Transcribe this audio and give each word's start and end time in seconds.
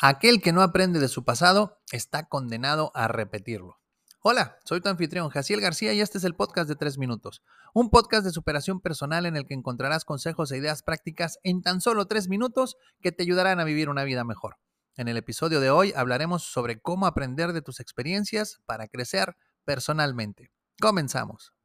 Aquel 0.00 0.40
que 0.40 0.52
no 0.52 0.62
aprende 0.62 1.00
de 1.00 1.08
su 1.08 1.24
pasado 1.24 1.82
está 1.90 2.28
condenado 2.28 2.92
a 2.94 3.08
repetirlo. 3.08 3.80
Hola, 4.20 4.56
soy 4.64 4.80
tu 4.80 4.88
anfitrión 4.88 5.28
Jaciel 5.28 5.60
García 5.60 5.92
y 5.92 6.00
este 6.00 6.18
es 6.18 6.24
el 6.24 6.36
podcast 6.36 6.68
de 6.68 6.76
3 6.76 6.98
minutos. 6.98 7.42
Un 7.74 7.90
podcast 7.90 8.24
de 8.24 8.30
superación 8.30 8.80
personal 8.80 9.26
en 9.26 9.36
el 9.36 9.44
que 9.44 9.54
encontrarás 9.54 10.04
consejos 10.04 10.52
e 10.52 10.58
ideas 10.58 10.84
prácticas 10.84 11.40
en 11.42 11.62
tan 11.62 11.80
solo 11.80 12.06
3 12.06 12.28
minutos 12.28 12.76
que 13.00 13.10
te 13.10 13.24
ayudarán 13.24 13.58
a 13.58 13.64
vivir 13.64 13.88
una 13.88 14.04
vida 14.04 14.22
mejor. 14.22 14.58
En 14.94 15.08
el 15.08 15.16
episodio 15.16 15.58
de 15.58 15.70
hoy 15.70 15.92
hablaremos 15.96 16.44
sobre 16.44 16.80
cómo 16.80 17.06
aprender 17.06 17.52
de 17.52 17.62
tus 17.62 17.80
experiencias 17.80 18.60
para 18.66 18.86
crecer 18.86 19.36
personalmente. 19.64 20.52
Comenzamos. 20.80 21.57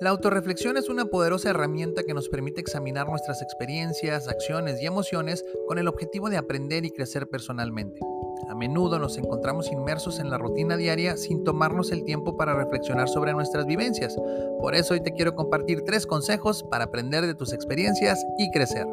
La 0.00 0.08
autorreflexión 0.08 0.78
es 0.78 0.88
una 0.88 1.04
poderosa 1.04 1.50
herramienta 1.50 2.04
que 2.04 2.14
nos 2.14 2.30
permite 2.30 2.62
examinar 2.62 3.06
nuestras 3.06 3.42
experiencias, 3.42 4.28
acciones 4.28 4.80
y 4.80 4.86
emociones 4.86 5.44
con 5.68 5.78
el 5.78 5.88
objetivo 5.88 6.30
de 6.30 6.38
aprender 6.38 6.86
y 6.86 6.90
crecer 6.90 7.28
personalmente. 7.28 8.00
A 8.48 8.54
menudo 8.54 8.98
nos 8.98 9.18
encontramos 9.18 9.70
inmersos 9.70 10.18
en 10.18 10.30
la 10.30 10.38
rutina 10.38 10.78
diaria 10.78 11.18
sin 11.18 11.44
tomarnos 11.44 11.92
el 11.92 12.04
tiempo 12.04 12.38
para 12.38 12.54
reflexionar 12.54 13.10
sobre 13.10 13.34
nuestras 13.34 13.66
vivencias. 13.66 14.16
Por 14.62 14.74
eso 14.74 14.94
hoy 14.94 15.02
te 15.02 15.12
quiero 15.12 15.34
compartir 15.34 15.82
tres 15.82 16.06
consejos 16.06 16.62
para 16.62 16.84
aprender 16.84 17.26
de 17.26 17.34
tus 17.34 17.52
experiencias 17.52 18.24
y 18.38 18.50
crecer. 18.52 18.86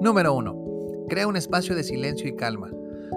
Número 0.00 0.32
1. 0.32 1.06
Crea 1.10 1.26
un 1.26 1.36
espacio 1.36 1.74
de 1.74 1.84
silencio 1.84 2.26
y 2.26 2.36
calma. 2.36 2.70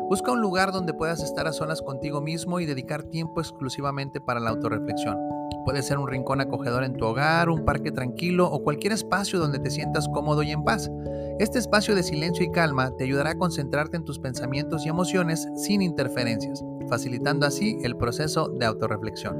Busca 0.09 0.31
un 0.31 0.41
lugar 0.41 0.71
donde 0.71 0.93
puedas 0.93 1.23
estar 1.23 1.47
a 1.47 1.53
solas 1.53 1.81
contigo 1.81 2.21
mismo 2.21 2.59
y 2.59 2.65
dedicar 2.65 3.03
tiempo 3.03 3.41
exclusivamente 3.41 4.21
para 4.21 4.39
la 4.39 4.51
autorreflexión. 4.51 5.17
Puede 5.65 5.81
ser 5.81 5.97
un 5.97 6.07
rincón 6.07 6.41
acogedor 6.41 6.83
en 6.83 6.93
tu 6.93 7.05
hogar, 7.05 7.49
un 7.49 7.65
parque 7.65 7.91
tranquilo 7.91 8.47
o 8.47 8.63
cualquier 8.63 8.93
espacio 8.93 9.39
donde 9.39 9.57
te 9.57 9.71
sientas 9.71 10.07
cómodo 10.07 10.43
y 10.43 10.51
en 10.51 10.63
paz. 10.63 10.91
Este 11.39 11.57
espacio 11.57 11.95
de 11.95 12.03
silencio 12.03 12.45
y 12.45 12.51
calma 12.51 12.91
te 12.95 13.03
ayudará 13.03 13.31
a 13.31 13.37
concentrarte 13.37 13.97
en 13.97 14.05
tus 14.05 14.19
pensamientos 14.19 14.85
y 14.85 14.89
emociones 14.89 15.47
sin 15.55 15.81
interferencias, 15.81 16.63
facilitando 16.87 17.47
así 17.47 17.79
el 17.83 17.97
proceso 17.97 18.49
de 18.49 18.65
autorreflexión. 18.65 19.35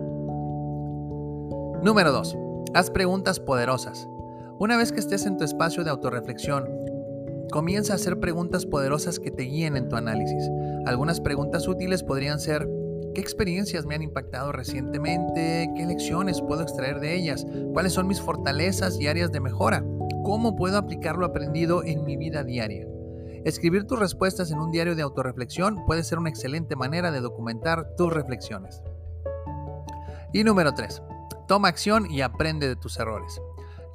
Número 1.83 2.11
2. 2.11 2.37
Haz 2.73 2.89
preguntas 2.89 3.39
poderosas. 3.39 4.09
Una 4.57 4.77
vez 4.77 4.91
que 4.91 4.99
estés 4.99 5.27
en 5.27 5.37
tu 5.37 5.43
espacio 5.43 5.83
de 5.83 5.91
autorreflexión, 5.91 6.67
comienza 7.51 7.93
a 7.93 7.95
hacer 7.97 8.19
preguntas 8.19 8.65
poderosas 8.65 9.19
que 9.19 9.31
te 9.31 9.43
guíen 9.43 9.77
en 9.77 9.89
tu 9.89 9.95
análisis. 9.95 10.49
Algunas 10.85 11.21
preguntas 11.21 11.67
útiles 11.67 12.03
podrían 12.03 12.39
ser 12.39 12.67
¿Qué 13.15 13.21
experiencias 13.21 13.85
me 13.85 13.95
han 13.95 14.01
impactado 14.01 14.51
recientemente? 14.51 15.71
¿Qué 15.77 15.85
lecciones 15.85 16.41
puedo 16.41 16.61
extraer 16.61 16.99
de 16.99 17.15
ellas? 17.15 17.47
¿Cuáles 17.71 17.93
son 17.93 18.07
mis 18.07 18.19
fortalezas 18.19 18.99
y 18.99 19.07
áreas 19.07 19.31
de 19.31 19.39
mejora? 19.39 19.85
¿Cómo 20.25 20.57
puedo 20.57 20.77
aplicar 20.77 21.15
lo 21.15 21.25
aprendido 21.25 21.81
en 21.85 22.03
mi 22.03 22.17
vida 22.17 22.43
diaria? 22.43 22.85
Escribir 23.45 23.85
tus 23.85 23.99
respuestas 23.99 24.51
en 24.51 24.59
un 24.59 24.69
diario 24.71 24.95
de 24.95 25.03
autorreflexión 25.03 25.85
puede 25.85 26.03
ser 26.03 26.19
una 26.19 26.29
excelente 26.29 26.75
manera 26.75 27.09
de 27.09 27.21
documentar 27.21 27.95
tus 27.95 28.11
reflexiones. 28.11 28.83
Y 30.33 30.43
número 30.43 30.73
3. 30.73 31.01
Toma 31.47 31.69
acción 31.69 32.11
y 32.11 32.19
aprende 32.19 32.67
de 32.67 32.75
tus 32.75 32.99
errores. 32.99 33.39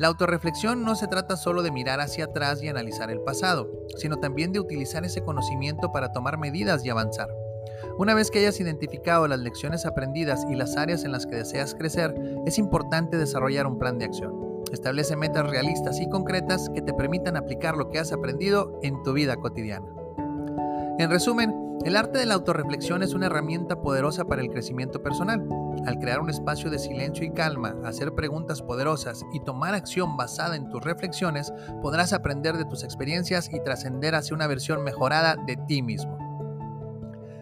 La 0.01 0.09
autorreflexión 0.09 0.83
no 0.83 0.95
se 0.95 1.09
trata 1.09 1.37
solo 1.37 1.63
de 1.63 1.71
mirar 1.71 2.01
hacia 2.01 2.25
atrás 2.25 2.63
y 2.63 2.69
analizar 2.69 3.11
el 3.11 3.21
pasado, 3.21 3.71
sino 3.99 4.17
también 4.17 4.51
de 4.51 4.59
utilizar 4.59 5.05
ese 5.05 5.21
conocimiento 5.21 5.93
para 5.93 6.11
tomar 6.11 6.39
medidas 6.39 6.83
y 6.87 6.89
avanzar. 6.89 7.29
Una 7.99 8.15
vez 8.15 8.31
que 8.31 8.39
hayas 8.39 8.59
identificado 8.61 9.29
las 9.29 9.41
lecciones 9.41 9.85
aprendidas 9.85 10.47
y 10.49 10.55
las 10.55 10.79
áreas 10.79 11.05
en 11.05 11.13
las 11.13 11.27
que 11.27 11.37
deseas 11.37 11.75
crecer, 11.75 12.15
es 12.47 12.57
importante 12.57 13.19
desarrollar 13.19 13.67
un 13.67 13.79
plan 13.79 13.99
de 13.99 14.07
acción. 14.07 14.63
Establece 14.73 15.17
metas 15.17 15.51
realistas 15.51 16.01
y 16.01 16.09
concretas 16.09 16.71
que 16.75 16.81
te 16.81 16.95
permitan 16.95 17.37
aplicar 17.37 17.77
lo 17.77 17.91
que 17.91 17.99
has 17.99 18.11
aprendido 18.11 18.81
en 18.83 19.03
tu 19.03 19.13
vida 19.13 19.37
cotidiana. 19.37 19.85
En 20.99 21.11
resumen, 21.11 21.55
el 21.85 21.97
arte 21.97 22.19
de 22.19 22.27
la 22.27 22.35
autorreflexión 22.35 23.03
es 23.03 23.15
una 23.15 23.27
herramienta 23.27 23.81
poderosa 23.81 24.27
para 24.27 24.43
el 24.43 24.51
crecimiento 24.51 25.03
personal. 25.03 25.47
Al 25.87 25.99
crear 25.99 26.21
un 26.21 26.29
espacio 26.29 26.71
de 26.71 26.79
silencio 26.79 27.25
y 27.25 27.33
calma, 27.33 27.75
hacer 27.85 28.13
preguntas 28.15 28.61
poderosas 28.61 29.25
y 29.33 29.41
tomar 29.41 29.75
acción 29.75 30.17
basada 30.17 30.57
en 30.57 30.69
tus 30.69 30.85
reflexiones, 30.85 31.53
podrás 31.81 32.13
aprender 32.13 32.59
de 32.59 32.67
tus 32.67 32.85
experiencias 32.85 33.49
y 33.53 33.63
trascender 33.63 34.15
hacia 34.15 34.37
una 34.37 34.47
versión 34.47 34.85
mejorada 34.85 35.37
de 35.47 35.57
ti 35.57 35.81
mismo. 35.83 36.19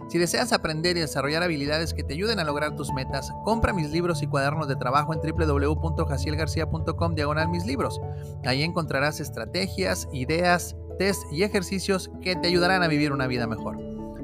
Si 0.09 0.19
deseas 0.19 0.53
aprender 0.53 0.97
y 0.97 1.01
desarrollar 1.01 1.43
habilidades 1.43 1.93
que 1.93 2.05
te 2.05 2.15
ayuden 2.15 2.39
a 2.39 2.45
lograr 2.45 2.77
tus 2.77 2.93
metas, 2.93 3.31
compra 3.45 3.75
mis 3.75 3.91
libros 3.91 4.23
y 4.23 4.27
cuadernos 4.27 4.69
de 4.69 4.77
trabajo 4.77 5.13
en 5.13 5.21
www.jacielgarcia.com 5.21 7.15
diagonal 7.15 7.49
mis 7.51 7.67
libros. 7.67 8.01
Ahí 8.47 8.63
encontrarás 8.63 9.21
estrategias, 9.21 10.09
ideas, 10.13 10.77
test 10.99 11.23
y 11.31 11.43
ejercicios 11.43 12.11
que 12.23 12.37
te 12.37 12.49
ayudarán 12.49 12.83
a 12.83 12.89
vivir 12.89 13.13
una 13.13 13.27
vida 13.27 13.47
mejor. 13.47 13.88